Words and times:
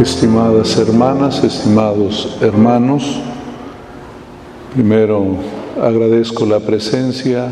Estimadas 0.00 0.76
hermanas, 0.76 1.44
estimados 1.44 2.36
hermanos, 2.40 3.20
primero 4.74 5.36
agradezco 5.80 6.44
la 6.46 6.58
presencia 6.58 7.48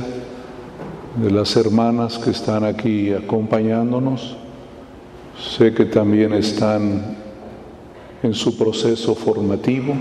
de 1.22 1.30
las 1.30 1.54
hermanas 1.56 2.18
que 2.18 2.30
están 2.30 2.64
aquí 2.64 3.12
acompañándonos. 3.12 4.36
Sé 5.38 5.72
que 5.72 5.84
también 5.84 6.32
están 6.32 7.16
en 8.24 8.34
su 8.34 8.58
proceso 8.58 9.14
formativo. 9.14 9.94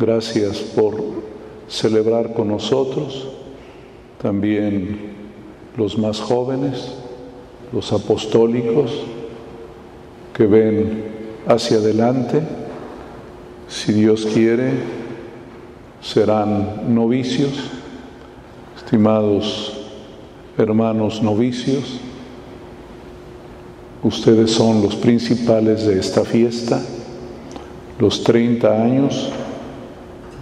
Gracias 0.00 0.60
por 0.60 0.96
celebrar 1.68 2.32
con 2.32 2.48
nosotros. 2.48 3.28
También 4.20 5.12
los 5.76 5.98
más 5.98 6.20
jóvenes, 6.20 6.94
los 7.70 7.92
apostólicos, 7.92 8.92
que 10.34 10.46
ven 10.46 11.04
hacia 11.46 11.78
adelante. 11.78 12.42
Si 13.68 13.92
Dios 13.92 14.26
quiere, 14.26 14.72
serán 16.00 16.94
novicios, 16.94 17.52
estimados 18.76 19.78
hermanos 20.58 21.22
novicios. 21.22 22.00
Ustedes 24.02 24.50
son 24.50 24.82
los 24.82 24.96
principales 24.96 25.86
de 25.86 25.98
esta 25.98 26.24
fiesta, 26.24 26.82
los 27.98 28.24
30 28.24 28.82
años 28.82 29.30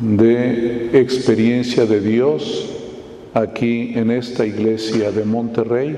de 0.01 0.99
experiencia 0.99 1.85
de 1.85 2.01
Dios 2.01 2.71
aquí 3.35 3.93
en 3.95 4.11
esta 4.11 4.47
iglesia 4.47 5.13
de 5.13 5.25
Monterrey. 5.25 5.97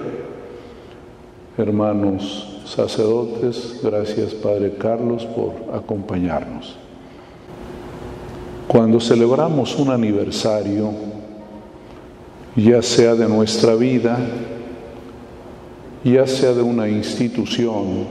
Hermanos 1.58 2.62
sacerdotes, 2.64 3.78
gracias 3.83 4.33
Padre 4.33 4.75
Carlos 4.78 5.27
por 5.27 5.53
acompañarnos. 5.75 6.77
Cuando 8.67 8.98
celebramos 8.98 9.78
un 9.78 9.91
aniversario, 9.91 10.92
ya 12.56 12.80
sea 12.80 13.14
de 13.14 13.28
nuestra 13.28 13.75
vida, 13.75 14.19
ya 16.03 16.27
sea 16.27 16.55
de 16.55 16.62
una 16.62 16.89
institución, 16.89 18.06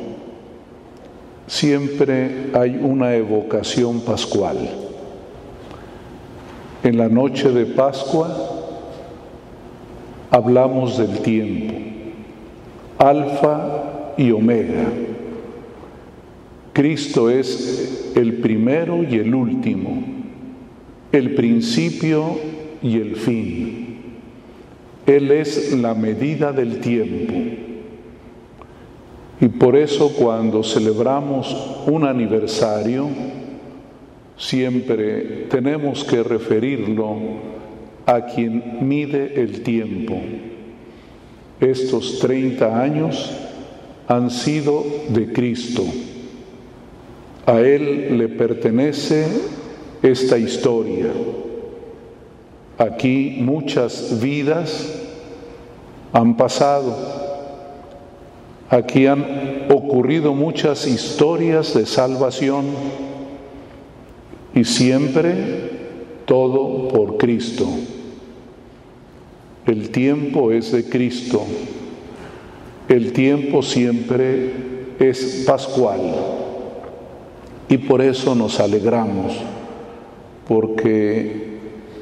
siempre 1.48 2.52
hay 2.54 2.80
una 2.80 3.16
evocación 3.16 4.02
pascual. 4.02 4.58
En 6.84 6.98
la 6.98 7.10
noche 7.10 7.52
de 7.52 7.66
Pascua 7.66 8.30
hablamos 10.30 11.00
del 11.00 11.20
tiempo, 11.20 11.91
alfa 13.02 14.14
y 14.16 14.32
omega. 14.32 14.86
Cristo 16.72 17.30
es 17.30 18.12
el 18.16 18.36
primero 18.36 19.04
y 19.04 19.16
el 19.16 19.34
último, 19.34 20.04
el 21.12 21.34
principio 21.34 22.38
y 22.82 22.98
el 22.98 23.16
fin. 23.16 23.88
Él 25.08 25.32
es 25.32 25.74
la 25.74 25.96
medida 25.96 26.54
del 26.54 26.80
tiempo. 26.80 27.34
Y 29.42 29.48
por 29.48 29.76
eso 29.76 30.14
cuando 30.14 30.64
celebramos 30.64 31.82
un 31.88 32.06
aniversario, 32.06 33.10
siempre 34.38 35.48
tenemos 35.50 36.04
que 36.04 36.22
referirlo 36.22 37.18
a 38.06 38.28
quien 38.28 38.78
mide 38.82 39.42
el 39.42 39.64
tiempo. 39.64 40.22
Estos 41.62 42.18
30 42.18 42.82
años 42.82 43.32
han 44.08 44.32
sido 44.32 44.84
de 45.10 45.32
Cristo. 45.32 45.86
A 47.46 47.62
Él 47.62 48.18
le 48.18 48.30
pertenece 48.30 49.28
esta 50.02 50.40
historia. 50.40 51.12
Aquí 52.80 53.38
muchas 53.42 54.20
vidas 54.20 54.92
han 56.12 56.36
pasado. 56.36 56.98
Aquí 58.68 59.06
han 59.06 59.68
ocurrido 59.70 60.34
muchas 60.34 60.88
historias 60.88 61.76
de 61.76 61.86
salvación 61.86 62.66
y 64.56 64.64
siempre 64.64 65.70
todo 66.26 66.88
por 66.88 67.18
Cristo. 67.18 67.68
El 69.72 69.90
tiempo 69.90 70.52
es 70.52 70.74
de 70.74 70.84
Cristo. 70.84 71.46
El 72.90 73.14
tiempo 73.14 73.64
siempre 73.64 74.52
es 75.00 75.46
pascual 75.48 76.02
y 77.70 77.78
por 77.78 78.02
eso 78.02 78.36
nos 78.36 78.60
alegramos, 78.60 79.32
porque 80.46 81.60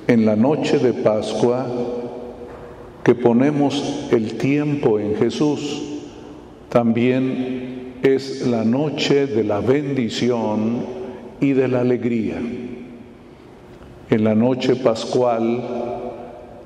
en 0.07 0.25
la 0.25 0.35
noche 0.35 0.79
de 0.79 0.93
Pascua 0.93 1.67
que 3.03 3.13
ponemos 3.13 4.07
el 4.11 4.39
tiempo 4.39 4.97
en 4.99 5.17
Jesús, 5.17 5.99
también 6.69 7.93
es 8.01 8.47
la 8.47 8.63
noche 8.63 9.27
de 9.27 9.43
la 9.43 9.59
bendición 9.59 10.85
y 11.39 11.53
de 11.53 11.67
la 11.67 11.81
alegría. 11.81 12.41
En 14.09 14.23
la 14.23 14.33
noche 14.33 14.75
pascual 14.75 15.78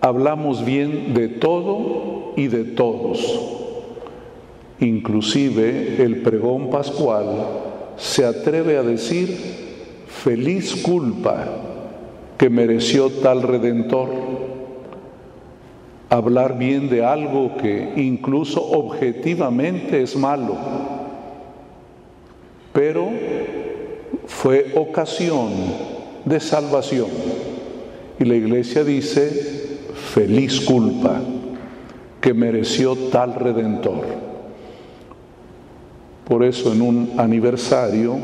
hablamos 0.04 0.64
bien 0.64 1.16
de 1.16 1.30
todo 1.30 2.34
y 2.36 2.48
de 2.48 2.64
todos 2.64 3.54
Inclusive 4.84 6.04
el 6.04 6.22
pregón 6.22 6.70
pascual 6.70 7.26
se 7.96 8.26
atreve 8.26 8.78
a 8.78 8.84
decir, 8.84 9.30
feliz 10.08 10.82
culpa 10.82 11.46
que 12.38 12.50
mereció 12.50 13.10
tal 13.10 13.44
redentor. 13.44 14.10
Hablar 16.10 16.58
bien 16.58 16.90
de 16.90 17.06
algo 17.06 17.56
que 17.58 17.94
incluso 17.96 18.62
objetivamente 18.62 20.02
es 20.02 20.16
malo, 20.16 20.56
pero 22.74 23.10
fue 24.28 24.74
ocasión 24.76 25.50
de 26.26 26.40
salvación. 26.40 27.08
Y 28.20 28.26
la 28.26 28.36
iglesia 28.36 28.84
dice, 28.84 29.63
feliz 30.14 30.62
culpa 30.62 31.20
que 32.22 32.36
mereció 32.36 32.96
tal 33.12 33.34
redentor. 33.34 34.06
Por 36.28 36.44
eso 36.44 36.72
en 36.72 36.84
un 36.84 37.14
aniversario, 37.18 38.18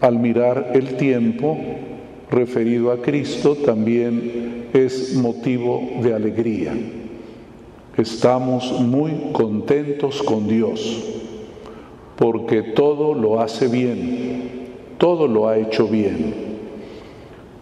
al 0.00 0.18
mirar 0.18 0.72
el 0.74 0.96
tiempo 0.96 1.56
referido 2.32 2.90
a 2.90 3.00
Cristo, 3.00 3.54
también 3.54 4.70
es 4.72 5.14
motivo 5.14 5.80
de 6.02 6.12
alegría. 6.12 6.74
Estamos 7.96 8.80
muy 8.80 9.30
contentos 9.32 10.20
con 10.20 10.48
Dios, 10.48 11.04
porque 12.16 12.62
todo 12.62 13.14
lo 13.14 13.40
hace 13.40 13.68
bien, 13.68 14.42
todo 14.98 15.28
lo 15.28 15.46
ha 15.46 15.58
hecho 15.58 15.86
bien. 15.86 16.34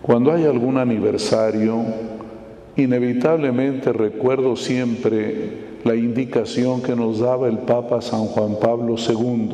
Cuando 0.01 0.33
hay 0.33 0.47
algún 0.47 0.79
aniversario, 0.79 1.85
inevitablemente 2.77 3.93
recuerdo 3.93 4.57
siempre 4.57 5.73
la 5.85 5.95
indicación 5.95 6.83
que 6.83 6.97
nos 6.97 7.19
daba 7.21 7.49
el 7.49 7.59
Papa 7.59 8.01
San 8.01 8.27
Juan 8.27 8.57
Pablo 8.61 8.97
II. 8.97 9.51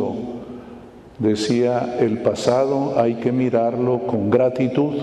Decía, 1.19 1.97
el 1.99 2.19
pasado 2.19 2.95
hay 2.97 3.15
que 3.15 3.33
mirarlo 3.33 4.07
con 4.07 4.31
gratitud, 4.31 4.95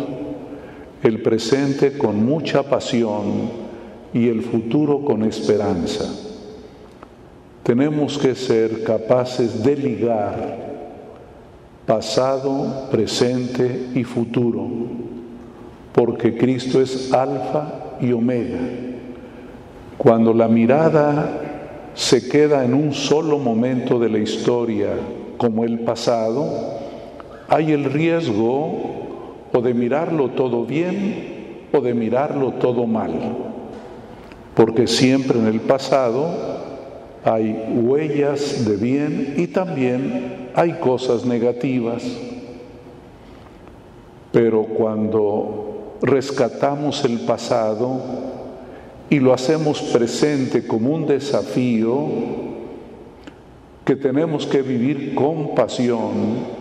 el 1.03 1.21
presente 1.21 1.97
con 1.97 2.25
mucha 2.25 2.63
pasión 2.63 3.65
y 4.13 4.29
el 4.29 4.41
futuro 4.43 5.03
con 5.03 5.23
esperanza. 5.23 6.05
Tenemos 7.63 8.17
que 8.17 8.35
ser 8.35 8.83
capaces 8.83 9.63
de 9.63 9.75
ligar 9.75 10.65
pasado, 11.85 12.87
presente 12.91 13.89
y 13.93 14.03
futuro, 14.03 14.67
porque 15.93 16.37
Cristo 16.37 16.81
es 16.81 17.11
alfa 17.11 17.84
y 18.01 18.11
omega 18.11 18.59
cuando 19.97 20.33
la 20.33 20.47
mirada 20.47 21.41
se 21.93 22.27
queda 22.27 22.65
en 22.65 22.73
un 22.73 22.93
solo 22.93 23.39
momento 23.39 23.99
de 23.99 24.09
la 24.09 24.19
historia, 24.19 24.89
como 25.37 25.63
el 25.63 25.79
pasado, 25.79 26.45
hay 27.47 27.71
el 27.71 27.85
riesgo 27.85 29.47
o 29.51 29.61
de 29.61 29.73
mirarlo 29.73 30.29
todo 30.29 30.65
bien 30.65 31.67
o 31.71 31.79
de 31.79 31.93
mirarlo 31.93 32.51
todo 32.53 32.85
mal, 32.85 33.13
porque 34.53 34.87
siempre 34.87 35.39
en 35.39 35.47
el 35.47 35.61
pasado 35.61 36.27
hay 37.23 37.73
huellas 37.73 38.65
de 38.67 38.75
bien 38.77 39.33
y 39.37 39.47
también 39.47 40.49
hay 40.53 40.73
cosas 40.73 41.25
negativas. 41.25 42.03
Pero 44.31 44.63
cuando 44.65 45.64
rescatamos 46.01 47.03
el 47.05 47.19
pasado, 47.21 48.01
y 49.09 49.19
lo 49.19 49.33
hacemos 49.33 49.81
presente 49.81 50.65
como 50.65 50.91
un 50.91 51.05
desafío, 51.05 52.07
que 53.85 53.95
tenemos 53.95 54.47
que 54.47 54.61
vivir 54.61 55.13
con 55.13 55.53
pasión, 55.53 56.55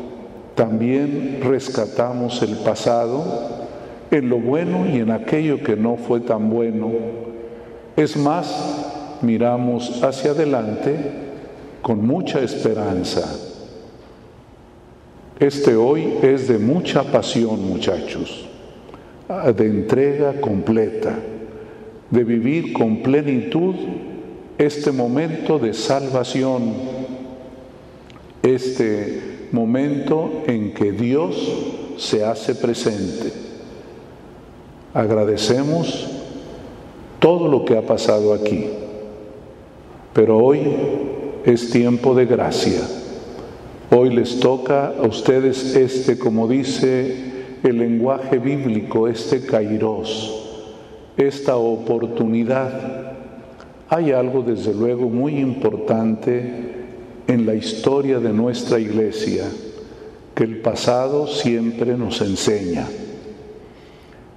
también 0.54 1.40
rescatamos 1.42 2.42
el 2.42 2.56
pasado 2.58 3.24
en 4.10 4.28
lo 4.28 4.38
bueno 4.38 4.86
y 4.86 4.98
en 4.98 5.10
aquello 5.10 5.62
que 5.62 5.74
no 5.74 5.96
fue 5.96 6.20
tan 6.20 6.50
bueno. 6.50 6.92
Es 7.96 8.16
más, 8.16 9.18
miramos 9.22 10.02
hacia 10.02 10.32
adelante 10.32 10.96
con 11.82 12.06
mucha 12.06 12.40
esperanza. 12.40 13.22
Este 15.40 15.74
hoy 15.74 16.14
es 16.22 16.46
de 16.46 16.58
mucha 16.58 17.02
pasión, 17.02 17.68
muchachos, 17.68 18.48
de 19.28 19.66
entrega 19.66 20.40
completa, 20.40 21.18
de 22.10 22.24
vivir 22.24 22.72
con 22.72 23.02
plenitud 23.02 23.74
este 24.58 24.92
momento 24.92 25.58
de 25.58 25.72
salvación, 25.72 26.74
este 28.42 29.48
momento 29.52 30.42
en 30.46 30.74
que 30.74 30.92
Dios 30.92 31.36
se 31.96 32.24
hace 32.24 32.54
presente. 32.54 33.32
Agradecemos 34.92 36.06
todo 37.18 37.48
lo 37.48 37.64
que 37.64 37.78
ha 37.78 37.82
pasado 37.82 38.34
aquí, 38.34 38.66
pero 40.12 40.36
hoy 40.38 40.60
es 41.46 41.70
tiempo 41.70 42.14
de 42.14 42.26
gracia. 42.26 42.80
Hoy 43.90 44.10
les 44.10 44.38
toca 44.38 44.88
a 44.88 45.02
ustedes 45.02 45.74
este, 45.74 46.18
como 46.18 46.46
dice 46.46 47.33
el 47.64 47.78
lenguaje 47.78 48.38
bíblico, 48.38 49.08
este 49.08 49.40
kairos, 49.40 50.70
esta 51.16 51.56
oportunidad. 51.56 53.14
Hay 53.88 54.12
algo 54.12 54.42
desde 54.42 54.74
luego 54.74 55.08
muy 55.08 55.38
importante 55.38 56.74
en 57.26 57.46
la 57.46 57.54
historia 57.54 58.20
de 58.20 58.32
nuestra 58.32 58.78
iglesia 58.78 59.44
que 60.34 60.44
el 60.44 60.60
pasado 60.60 61.26
siempre 61.26 61.96
nos 61.96 62.20
enseña, 62.20 62.86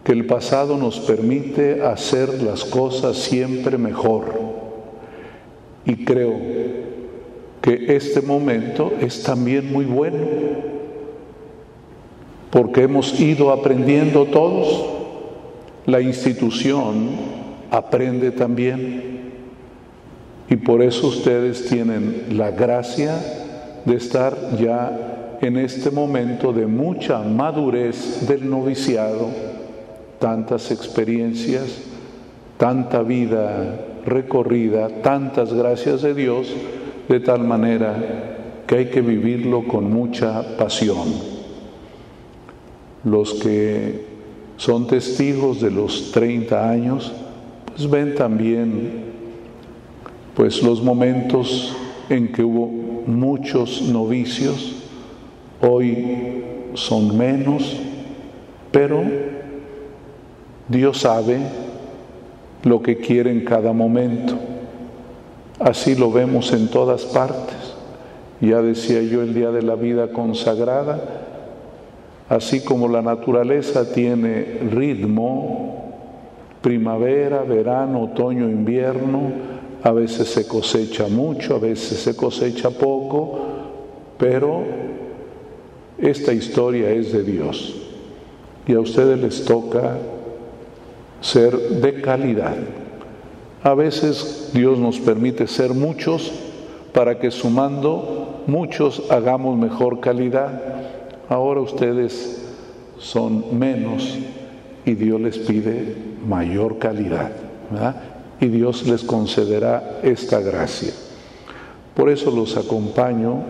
que 0.06 0.14
el 0.14 0.26
pasado 0.26 0.78
nos 0.78 1.00
permite 1.00 1.82
hacer 1.82 2.42
las 2.42 2.64
cosas 2.64 3.18
siempre 3.18 3.78
mejor. 3.78 4.26
Y 5.86 6.06
creo 6.06 6.34
que 7.62 7.96
este 7.96 8.22
momento 8.22 8.94
es 9.02 9.24
también 9.24 9.74
muy 9.74 9.84
bueno, 9.84 10.18
porque 12.58 12.82
hemos 12.82 13.20
ido 13.20 13.52
aprendiendo 13.52 14.26
todos, 14.26 14.84
la 15.86 16.02
institución 16.02 17.10
aprende 17.70 18.32
también 18.32 19.20
y 20.50 20.56
por 20.56 20.82
eso 20.82 21.06
ustedes 21.06 21.68
tienen 21.68 22.30
la 22.32 22.50
gracia 22.50 23.14
de 23.86 23.96
estar 23.96 24.58
ya 24.58 25.38
en 25.40 25.58
este 25.58 25.92
momento 25.92 26.52
de 26.52 26.66
mucha 26.66 27.20
madurez 27.20 28.28
del 28.28 28.50
noviciado, 28.50 29.28
tantas 30.18 30.72
experiencias, 30.72 31.84
tanta 32.58 33.04
vida 33.04 33.86
recorrida, 34.04 34.90
tantas 35.04 35.54
gracias 35.54 36.02
de 36.02 36.16
Dios, 36.16 36.52
de 37.08 37.20
tal 37.20 37.42
manera 37.42 37.94
que 38.66 38.78
hay 38.78 38.86
que 38.88 39.02
vivirlo 39.02 39.68
con 39.68 39.94
mucha 39.94 40.58
pasión. 40.58 41.37
Los 43.04 43.36
que 43.36 44.06
son 44.58 44.88
testigos 44.88 45.62
de 45.62 45.72
los 45.72 46.12
30 46.12 46.70
años, 46.70 47.12
pues 47.66 47.90
ven 47.90 48.16
también 48.16 49.06
pues 50.36 50.62
los 50.62 50.84
momentos 50.84 51.76
en 52.10 52.32
que 52.32 52.44
hubo 52.44 52.68
muchos 53.08 53.82
novicios, 53.82 54.76
hoy 55.62 56.44
son 56.74 57.18
menos, 57.18 57.76
pero 58.72 59.04
Dios 60.68 61.00
sabe 61.00 61.40
lo 62.64 62.82
que 62.82 62.98
quiere 62.98 63.32
en 63.32 63.46
cada 63.46 63.74
momento. 63.74 64.36
Así 65.60 65.96
lo 65.96 66.12
vemos 66.12 66.54
en 66.54 66.68
todas 66.68 67.06
partes. 67.06 67.56
Ya 68.40 68.62
decía 68.62 69.02
yo 69.02 69.24
el 69.24 69.34
día 69.34 69.50
de 69.50 69.64
la 69.64 69.76
vida 69.76 70.12
consagrada, 70.12 71.02
así 72.30 72.62
como 72.62 72.88
la 72.88 73.02
naturaleza 73.02 73.92
tiene 73.92 74.60
ritmo, 74.72 75.94
primavera, 76.62 77.44
verano, 77.44 78.04
otoño, 78.04 78.50
invierno, 78.50 79.32
a 79.84 79.92
veces 79.92 80.28
se 80.28 80.48
cosecha 80.48 81.08
mucho, 81.08 81.56
a 81.56 81.60
veces 81.60 82.00
se 82.00 82.16
cosecha 82.16 82.72
poco, 82.72 83.40
pero 84.18 84.64
esta 85.98 86.34
historia 86.34 86.90
es 86.92 87.12
de 87.14 87.24
Dios 87.24 87.76
y 88.68 88.74
a 88.74 88.80
ustedes 88.80 89.20
les 89.20 89.46
toca 89.46 89.98
ser 91.22 91.58
de 91.58 92.02
calidad. 92.02 92.56
A 93.64 93.74
veces 93.74 94.52
Dios 94.54 94.78
nos 94.78 95.00
permite 95.00 95.48
ser 95.48 95.74
muchos 95.74 96.32
para 96.94 97.20
que 97.20 97.32
sumando 97.32 98.44
muchos 98.48 99.04
hagamos 99.10 99.58
mejor 99.58 100.00
calidad. 100.00 100.77
Ahora 101.30 101.62
ustedes 101.62 102.44
son 103.00 103.58
menos 103.58 104.18
y 104.86 104.94
Dios 104.94 105.20
les 105.20 105.38
pide 105.38 105.96
mayor 106.26 106.78
calidad. 106.78 107.32
¿verdad? 107.70 107.96
y 108.40 108.48
Dios 108.48 108.86
les 108.88 109.04
concederá 109.04 110.00
esta 110.04 110.40
gracia. 110.40 110.94
Por 111.96 112.10
eso 112.10 112.30
los 112.32 112.56
acompaño 112.58 113.42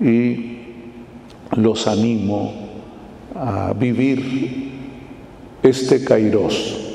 y 0.00 0.58
los 1.56 1.86
animo 1.86 2.52
a 3.34 3.72
vivir 3.72 4.70
este 5.62 6.04
kairos, 6.04 6.94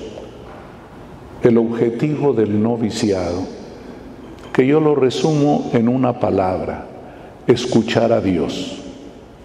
el 1.42 1.58
objetivo 1.58 2.34
del 2.34 2.62
noviciado, 2.62 3.42
que 4.54 4.66
yo 4.66 4.80
lo 4.80 4.96
resumo 4.96 5.72
en 5.74 5.90
una 5.90 6.20
palabra, 6.20 6.86
escuchar 7.48 8.12
a 8.12 8.22
Dios. 8.22 8.85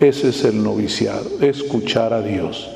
Ese 0.01 0.31
es 0.31 0.45
el 0.45 0.65
noviciado, 0.65 1.43
escuchar 1.43 2.15
a 2.15 2.23
Dios. 2.23 2.71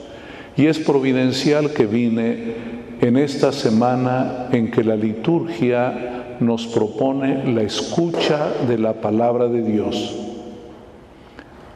Y 0.59 0.67
es 0.67 0.79
providencial 0.79 1.73
que 1.73 1.87
vine 1.87 2.55
en 3.01 3.17
esta 3.17 3.51
semana 3.51 4.49
en 4.53 4.71
que 4.71 4.85
la 4.85 4.95
liturgia 4.95 6.37
nos 6.41 6.67
propone 6.67 7.51
la 7.53 7.63
escucha 7.63 8.53
de 8.69 8.77
la 8.77 9.01
palabra 9.01 9.49
de 9.49 9.63
Dios. 9.63 10.17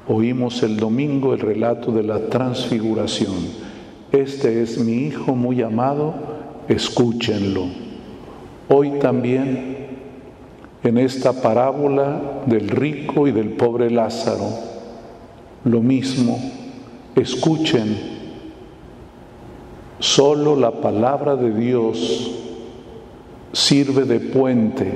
Oímos 0.06 0.62
el 0.62 0.76
domingo 0.76 1.32
el 1.32 1.40
relato 1.40 1.92
de 1.92 2.02
la 2.02 2.26
transfiguración. 2.26 3.68
Este 4.12 4.62
es 4.62 4.78
mi 4.78 5.06
Hijo 5.06 5.34
muy 5.34 5.62
amado, 5.62 6.14
escúchenlo. 6.68 7.66
Hoy 8.68 8.98
también, 9.00 9.76
en 10.82 10.98
esta 10.98 11.40
parábola 11.40 12.42
del 12.44 12.68
rico 12.68 13.26
y 13.26 13.32
del 13.32 13.50
pobre 13.50 13.90
Lázaro, 13.90 14.67
lo 15.64 15.80
mismo, 15.80 16.38
escuchen 17.14 18.18
Solo 19.98 20.54
la 20.54 20.70
palabra 20.70 21.34
de 21.34 21.52
Dios 21.52 22.30
sirve 23.52 24.04
de 24.04 24.20
puente, 24.20 24.92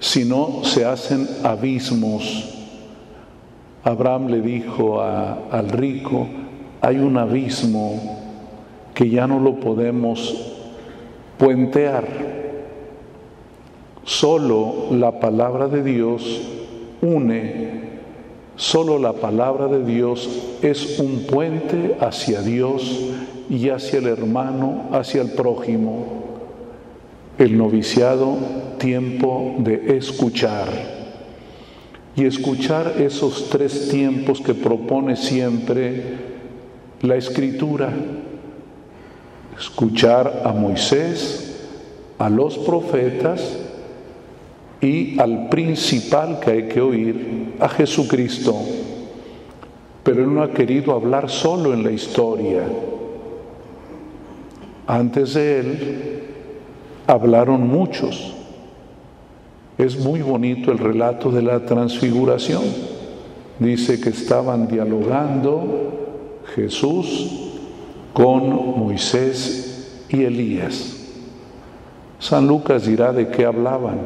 si 0.00 0.24
no 0.24 0.64
se 0.64 0.84
hacen 0.84 1.28
abismos. 1.44 2.52
Abraham 3.84 4.26
le 4.26 4.40
dijo 4.40 5.00
al 5.00 5.68
rico, 5.68 6.26
hay 6.80 6.98
un 6.98 7.18
abismo 7.18 8.18
que 8.94 9.08
ya 9.08 9.28
no 9.28 9.38
lo 9.38 9.60
podemos 9.60 10.34
puentear. 11.38 12.04
Solo 14.02 14.88
la 14.90 15.20
palabra 15.20 15.68
de 15.68 15.84
Dios 15.84 16.40
une, 17.00 17.85
solo 18.56 18.98
la 18.98 19.12
palabra 19.12 19.68
de 19.68 19.84
Dios 19.84 20.28
es 20.62 20.98
un 20.98 21.24
puente 21.24 21.96
hacia 22.00 22.42
Dios 22.42 23.10
y 23.48 23.68
hacia 23.68 23.98
el 23.98 24.06
hermano, 24.06 24.88
hacia 24.92 25.22
el 25.22 25.30
prójimo. 25.30 26.24
El 27.38 27.56
noviciado, 27.56 28.36
tiempo 28.78 29.54
de 29.58 29.96
escuchar. 29.96 30.68
Y 32.16 32.24
escuchar 32.24 32.94
esos 32.98 33.50
tres 33.50 33.90
tiempos 33.90 34.40
que 34.40 34.54
propone 34.54 35.16
siempre 35.16 36.02
la 37.02 37.16
escritura. 37.16 37.92
Escuchar 39.58 40.42
a 40.44 40.52
Moisés, 40.52 41.60
a 42.18 42.30
los 42.30 42.56
profetas 42.58 43.65
y 44.80 45.18
al 45.18 45.48
principal 45.48 46.40
que 46.40 46.50
hay 46.50 46.68
que 46.68 46.80
oír, 46.80 47.54
a 47.60 47.68
Jesucristo. 47.68 48.54
Pero 50.02 50.22
Él 50.22 50.34
no 50.34 50.42
ha 50.42 50.52
querido 50.52 50.92
hablar 50.92 51.30
solo 51.30 51.72
en 51.72 51.82
la 51.82 51.90
historia 51.90 52.62
antes 54.86 55.34
de 55.34 55.58
él 55.58 56.22
hablaron 57.08 57.66
muchos 57.66 58.34
Es 59.78 59.98
muy 59.98 60.22
bonito 60.22 60.70
el 60.72 60.78
relato 60.78 61.30
de 61.30 61.42
la 61.42 61.66
transfiguración. 61.66 62.62
Dice 63.58 64.00
que 64.00 64.10
estaban 64.10 64.68
dialogando 64.68 66.42
Jesús 66.54 67.52
con 68.14 68.78
Moisés 68.78 70.04
y 70.08 70.24
Elías. 70.24 70.96
San 72.18 72.46
Lucas 72.46 72.86
dirá 72.86 73.12
de 73.12 73.28
qué 73.28 73.44
hablaban, 73.44 73.98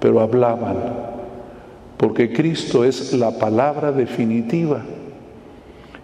pero 0.00 0.20
hablaban, 0.20 0.76
porque 1.96 2.32
Cristo 2.32 2.84
es 2.84 3.12
la 3.12 3.38
palabra 3.38 3.92
definitiva 3.92 4.82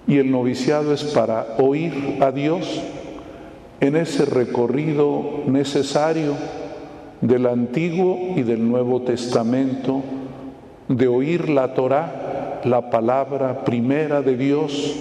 y 0.07 0.19
el 0.19 0.31
noviciado 0.31 0.93
es 0.93 1.05
para 1.05 1.57
oír 1.59 2.19
a 2.21 2.31
Dios 2.31 2.83
en 3.81 3.97
ese 3.97 4.25
recorrido 4.25 5.43
necesario 5.47 6.35
del 7.21 7.47
Antiguo 7.47 8.35
y 8.37 8.43
del 8.43 8.69
Nuevo 8.69 9.03
Testamento, 9.03 10.03
de 10.89 11.09
oír 11.09 11.49
la 11.49 11.75
Torá, 11.75 12.61
la 12.65 12.91
palabra 12.91 13.65
primera 13.65 14.21
de 14.21 14.37
Dios, 14.37 14.95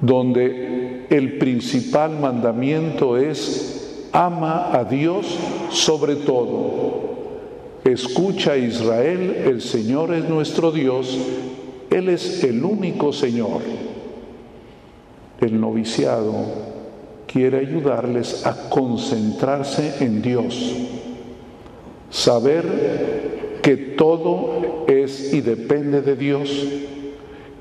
donde 0.00 1.06
el 1.10 1.38
principal 1.38 2.18
mandamiento 2.18 3.16
es 3.16 4.08
ama 4.12 4.76
a 4.76 4.84
Dios 4.84 5.26
sobre 5.70 6.16
todo. 6.16 6.85
Escucha 7.86 8.56
Israel, 8.56 9.44
el 9.46 9.62
Señor 9.62 10.12
es 10.12 10.28
nuestro 10.28 10.72
Dios, 10.72 11.16
Él 11.88 12.08
es 12.08 12.42
el 12.42 12.64
único 12.64 13.12
Señor. 13.12 13.62
El 15.40 15.60
noviciado 15.60 16.34
quiere 17.28 17.58
ayudarles 17.58 18.44
a 18.44 18.70
concentrarse 18.70 20.04
en 20.04 20.20
Dios, 20.20 20.74
saber 22.10 23.60
que 23.62 23.76
todo 23.76 24.86
es 24.88 25.32
y 25.32 25.40
depende 25.40 26.02
de 26.02 26.16
Dios, 26.16 26.50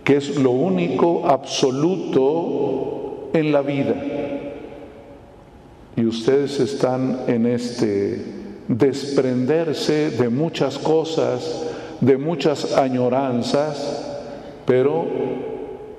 que 0.03 0.17
es 0.17 0.37
lo 0.37 0.51
único 0.51 1.27
absoluto 1.27 3.29
en 3.33 3.51
la 3.51 3.61
vida. 3.61 3.95
Y 5.95 6.03
ustedes 6.03 6.59
están 6.59 7.25
en 7.27 7.45
este 7.45 8.34
desprenderse 8.67 10.11
de 10.11 10.29
muchas 10.29 10.77
cosas, 10.77 11.65
de 12.01 12.17
muchas 12.17 12.77
añoranzas, 12.77 14.17
pero 14.65 15.05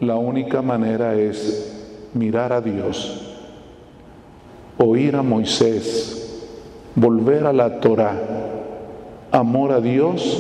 la 0.00 0.16
única 0.16 0.62
manera 0.62 1.14
es 1.14 1.72
mirar 2.14 2.52
a 2.52 2.60
Dios 2.60 3.26
oír 4.78 5.16
a 5.16 5.22
Moisés, 5.22 6.44
volver 6.94 7.46
a 7.46 7.52
la 7.52 7.80
Torah, 7.80 8.20
amor 9.32 9.72
a 9.72 9.80
Dios, 9.80 10.38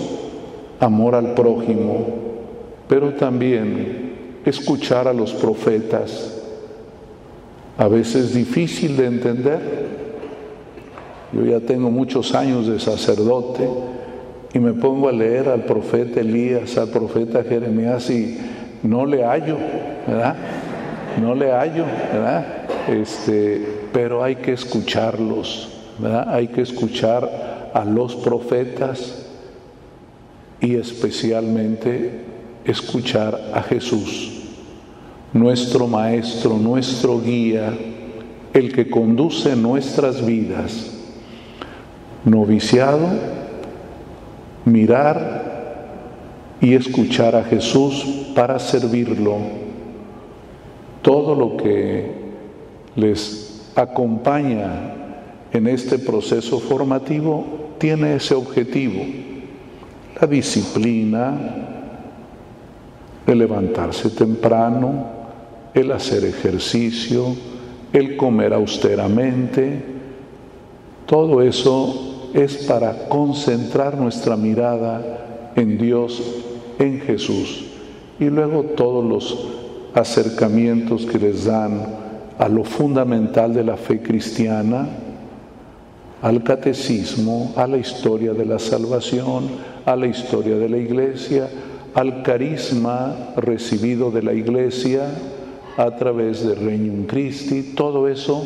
amor 0.80 1.14
al 1.14 1.34
prójimo, 1.34 2.06
pero 2.88 3.14
también 3.14 4.40
escuchar 4.44 5.08
a 5.08 5.12
los 5.12 5.32
profetas. 5.32 6.32
A 7.78 7.88
veces 7.88 8.34
difícil 8.34 8.96
de 8.96 9.06
entender. 9.06 10.05
Yo 11.36 11.44
ya 11.44 11.60
tengo 11.60 11.90
muchos 11.90 12.34
años 12.34 12.66
de 12.66 12.80
sacerdote 12.80 13.68
y 14.54 14.58
me 14.58 14.72
pongo 14.72 15.10
a 15.10 15.12
leer 15.12 15.50
al 15.50 15.64
profeta 15.64 16.20
Elías, 16.20 16.78
al 16.78 16.88
profeta 16.88 17.44
Jeremías 17.44 18.08
y 18.08 18.38
no 18.82 19.04
le 19.04 19.22
hallo, 19.22 19.58
¿verdad? 20.06 20.34
No 21.20 21.34
le 21.34 21.50
hallo, 21.52 21.84
¿verdad? 22.10 22.46
Este, 22.88 23.62
pero 23.92 24.24
hay 24.24 24.36
que 24.36 24.54
escucharlos, 24.54 25.68
hay 26.26 26.48
que 26.48 26.62
escuchar 26.62 27.70
a 27.74 27.84
los 27.84 28.16
profetas 28.16 29.26
y 30.62 30.76
especialmente 30.76 32.12
escuchar 32.64 33.38
a 33.52 33.62
Jesús, 33.62 34.40
nuestro 35.34 35.86
Maestro, 35.86 36.56
nuestro 36.56 37.20
guía, 37.20 37.74
el 38.54 38.72
que 38.72 38.88
conduce 38.88 39.54
nuestras 39.54 40.24
vidas. 40.24 40.95
Noviciado, 42.26 43.08
mirar 44.64 45.46
y 46.60 46.74
escuchar 46.74 47.36
a 47.36 47.44
Jesús 47.44 48.32
para 48.34 48.58
servirlo. 48.58 49.36
Todo 51.02 51.36
lo 51.36 51.56
que 51.56 52.10
les 52.96 53.70
acompaña 53.76 54.92
en 55.52 55.68
este 55.68 56.00
proceso 56.00 56.58
formativo 56.58 57.44
tiene 57.78 58.16
ese 58.16 58.34
objetivo, 58.34 59.04
la 60.20 60.26
disciplina, 60.26 61.38
el 63.24 63.38
levantarse 63.38 64.10
temprano, 64.10 65.06
el 65.74 65.92
hacer 65.92 66.24
ejercicio, 66.24 67.36
el 67.92 68.16
comer 68.16 68.52
austeramente, 68.52 69.80
todo 71.06 71.40
eso 71.40 72.05
es 72.34 72.56
para 72.68 73.08
concentrar 73.08 73.96
nuestra 73.96 74.36
mirada 74.36 75.52
en 75.56 75.78
Dios, 75.78 76.22
en 76.78 77.00
Jesús, 77.00 77.66
y 78.18 78.26
luego 78.26 78.62
todos 78.62 79.04
los 79.04 79.48
acercamientos 79.94 81.06
que 81.06 81.18
les 81.18 81.46
dan 81.46 81.86
a 82.38 82.48
lo 82.48 82.64
fundamental 82.64 83.54
de 83.54 83.64
la 83.64 83.76
fe 83.76 84.00
cristiana, 84.00 84.88
al 86.22 86.42
catecismo, 86.42 87.52
a 87.56 87.66
la 87.66 87.78
historia 87.78 88.32
de 88.32 88.44
la 88.44 88.58
salvación, 88.58 89.48
a 89.84 89.96
la 89.96 90.06
historia 90.06 90.56
de 90.56 90.68
la 90.68 90.76
iglesia, 90.76 91.48
al 91.94 92.22
carisma 92.22 93.32
recibido 93.36 94.10
de 94.10 94.22
la 94.22 94.34
iglesia 94.34 95.08
a 95.76 95.96
través 95.96 96.46
de 96.46 96.54
Regnum 96.54 97.06
Christi, 97.06 97.74
todo 97.74 98.08
eso 98.08 98.44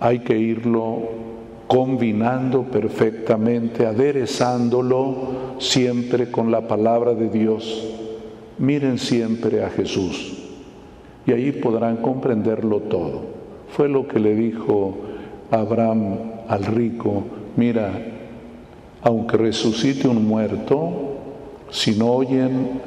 hay 0.00 0.20
que 0.20 0.36
irlo 0.36 1.29
combinando 1.70 2.64
perfectamente, 2.64 3.86
aderezándolo 3.86 5.14
siempre 5.60 6.28
con 6.28 6.50
la 6.50 6.66
palabra 6.66 7.14
de 7.14 7.28
Dios. 7.28 7.86
Miren 8.58 8.98
siempre 8.98 9.62
a 9.62 9.70
Jesús 9.70 10.36
y 11.24 11.30
ahí 11.30 11.52
podrán 11.52 11.98
comprenderlo 11.98 12.80
todo. 12.80 13.20
Fue 13.68 13.88
lo 13.88 14.08
que 14.08 14.18
le 14.18 14.34
dijo 14.34 14.96
Abraham 15.52 16.18
al 16.48 16.64
rico, 16.64 17.22
mira, 17.56 17.92
aunque 19.02 19.36
resucite 19.36 20.08
un 20.08 20.26
muerto, 20.26 20.90
si 21.70 21.96
no 21.96 22.10
oyen 22.10 22.80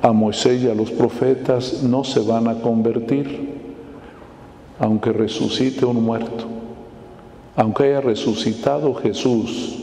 a 0.00 0.12
Moisés 0.12 0.62
y 0.62 0.70
a 0.70 0.76
los 0.76 0.92
profetas, 0.92 1.82
no 1.82 2.04
se 2.04 2.20
van 2.20 2.46
a 2.46 2.60
convertir, 2.60 3.48
aunque 4.78 5.12
resucite 5.12 5.84
un 5.84 6.04
muerto. 6.04 6.57
Aunque 7.58 7.86
haya 7.86 8.00
resucitado 8.00 8.94
Jesús, 8.94 9.80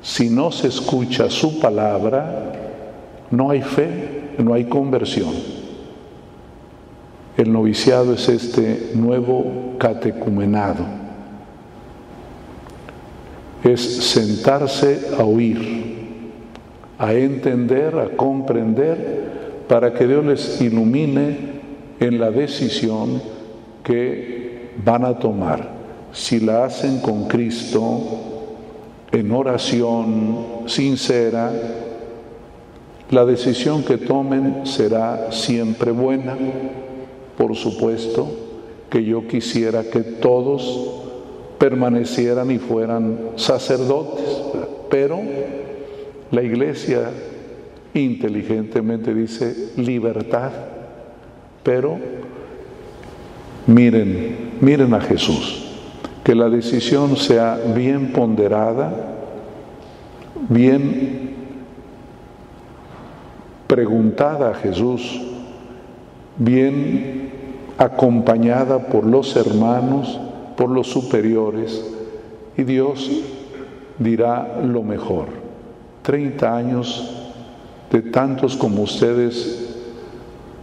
si 0.00 0.30
no 0.30 0.50
se 0.50 0.68
escucha 0.68 1.28
su 1.28 1.60
palabra, 1.60 2.54
no 3.30 3.50
hay 3.50 3.60
fe, 3.60 4.30
no 4.38 4.54
hay 4.54 4.64
conversión. 4.64 5.28
El 7.36 7.52
noviciado 7.52 8.14
es 8.14 8.30
este 8.30 8.92
nuevo 8.94 9.74
catecumenado. 9.76 10.86
Es 13.62 13.82
sentarse 13.82 15.10
a 15.18 15.24
oír, 15.24 15.98
a 16.98 17.12
entender, 17.12 17.98
a 17.98 18.16
comprender, 18.16 19.64
para 19.68 19.92
que 19.92 20.06
Dios 20.06 20.24
les 20.24 20.62
ilumine 20.62 21.60
en 22.00 22.18
la 22.18 22.30
decisión 22.30 23.20
que 23.84 24.70
van 24.82 25.04
a 25.04 25.18
tomar. 25.18 25.79
Si 26.12 26.40
la 26.40 26.64
hacen 26.64 27.00
con 27.00 27.28
Cristo, 27.28 28.00
en 29.12 29.32
oración 29.32 30.46
sincera, 30.66 31.52
la 33.10 33.24
decisión 33.24 33.82
que 33.82 33.98
tomen 33.98 34.66
será 34.66 35.32
siempre 35.32 35.90
buena. 35.90 36.36
Por 37.36 37.56
supuesto, 37.56 38.28
que 38.88 39.04
yo 39.04 39.26
quisiera 39.26 39.84
que 39.84 40.00
todos 40.00 41.00
permanecieran 41.58 42.50
y 42.50 42.58
fueran 42.58 43.18
sacerdotes, 43.36 44.42
pero 44.90 45.20
la 46.30 46.42
iglesia 46.42 47.10
inteligentemente 47.94 49.14
dice 49.14 49.72
libertad, 49.76 50.50
pero 51.62 51.98
miren, 53.66 54.52
miren 54.60 54.94
a 54.94 55.00
Jesús, 55.00 55.69
que 56.30 56.36
la 56.36 56.48
decisión 56.48 57.16
sea 57.16 57.58
bien 57.74 58.12
ponderada, 58.12 58.92
bien 60.48 61.34
preguntada 63.66 64.50
a 64.50 64.54
Jesús, 64.54 65.20
bien 66.36 67.32
acompañada 67.76 68.78
por 68.78 69.04
los 69.06 69.34
hermanos, 69.34 70.20
por 70.56 70.70
los 70.70 70.86
superiores, 70.86 71.84
y 72.56 72.62
Dios 72.62 73.10
dirá 73.98 74.60
lo 74.64 74.84
mejor. 74.84 75.26
30 76.02 76.56
años 76.56 77.26
de 77.90 78.02
tantos 78.02 78.54
como 78.56 78.82
ustedes 78.82 79.74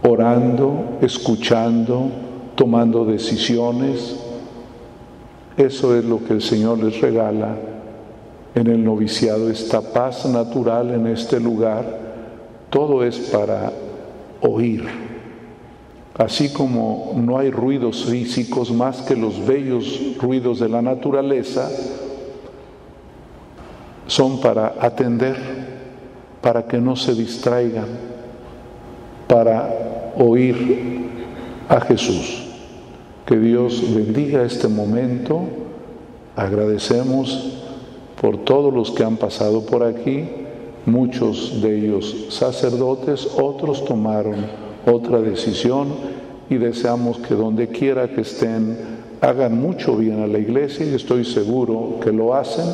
orando, 0.02 0.96
escuchando, 1.02 2.08
tomando 2.54 3.04
decisiones. 3.04 4.27
Eso 5.58 5.96
es 5.96 6.04
lo 6.04 6.22
que 6.24 6.34
el 6.34 6.40
Señor 6.40 6.78
les 6.78 7.00
regala 7.00 7.56
en 8.54 8.68
el 8.68 8.84
noviciado, 8.84 9.50
esta 9.50 9.80
paz 9.80 10.24
natural 10.24 10.92
en 10.92 11.08
este 11.08 11.40
lugar. 11.40 11.98
Todo 12.70 13.02
es 13.02 13.18
para 13.18 13.72
oír. 14.40 14.84
Así 16.16 16.52
como 16.52 17.12
no 17.16 17.38
hay 17.38 17.50
ruidos 17.50 18.04
físicos 18.04 18.70
más 18.70 19.02
que 19.02 19.16
los 19.16 19.44
bellos 19.44 20.16
ruidos 20.20 20.60
de 20.60 20.68
la 20.68 20.80
naturaleza, 20.80 21.68
son 24.06 24.40
para 24.40 24.74
atender, 24.80 25.36
para 26.40 26.68
que 26.68 26.78
no 26.78 26.94
se 26.94 27.14
distraigan, 27.14 27.88
para 29.26 30.14
oír 30.16 31.08
a 31.68 31.80
Jesús. 31.80 32.47
Que 33.28 33.38
Dios 33.38 33.94
bendiga 33.94 34.42
este 34.42 34.68
momento. 34.68 35.42
Agradecemos 36.34 37.58
por 38.18 38.38
todos 38.38 38.72
los 38.72 38.90
que 38.90 39.04
han 39.04 39.18
pasado 39.18 39.66
por 39.66 39.82
aquí, 39.82 40.24
muchos 40.86 41.60
de 41.60 41.78
ellos 41.78 42.28
sacerdotes, 42.30 43.28
otros 43.38 43.84
tomaron 43.84 44.36
otra 44.90 45.20
decisión 45.20 45.88
y 46.48 46.54
deseamos 46.54 47.18
que 47.18 47.34
donde 47.34 47.68
quiera 47.68 48.08
que 48.08 48.22
estén 48.22 48.78
hagan 49.20 49.60
mucho 49.60 49.94
bien 49.94 50.22
a 50.22 50.26
la 50.26 50.38
iglesia 50.38 50.86
y 50.86 50.94
estoy 50.94 51.26
seguro 51.26 52.00
que 52.02 52.12
lo 52.12 52.34
hacen. 52.34 52.64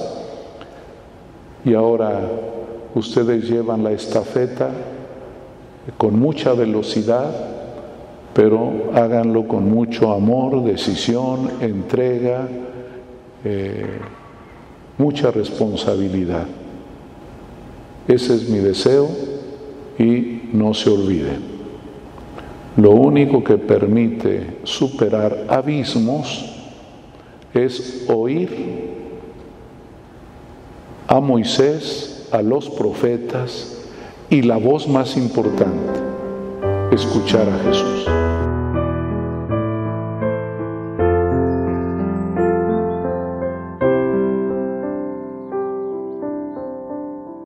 Y 1.65 1.75
ahora 1.75 2.31
ustedes 2.95 3.51
llevan 3.51 3.83
la 3.83 3.91
estafeta 3.91 4.71
con 5.99 6.17
mucha 6.17 6.53
velocidad, 6.53 7.54
pero 8.35 8.91
háganlo 8.93 9.47
con 9.47 9.71
mucho 9.71 10.13
amor, 10.13 10.65
decisión, 10.65 11.51
entrega, 11.61 12.49
eh, 13.45 13.87
mucha 14.99 15.31
responsabilidad. 15.31 16.47
Ese 18.09 18.35
es 18.35 18.49
mi 18.49 18.59
deseo 18.59 19.09
y 19.99 20.51
no 20.53 20.75
se 20.75 20.91
olviden. 20.91 21.55
Lo 22.77 22.91
único 22.91 23.45
que 23.45 23.57
permite 23.57 24.59
superar 24.65 25.47
abismos 25.49 26.53
es 27.55 28.05
oír 28.09 28.95
a 31.07 31.21
Moisés, 31.21 32.29
a 32.33 32.43
los 32.43 32.69
profetas 32.69 33.79
y 34.29 34.43
la 34.43 34.57
voz 34.57 34.89
más 34.89 35.17
importante, 35.17 36.01
escuchar 36.95 37.49
a 37.49 37.59
Jesús. 37.59 38.64